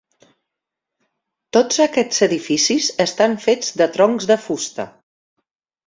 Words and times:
Tots 1.59 1.79
aquests 1.85 2.25
edificis 2.29 2.89
estan 3.09 3.39
fets 3.47 3.73
de 3.83 3.93
troncs 3.99 4.31
de 4.35 4.43
fusta. 4.49 4.93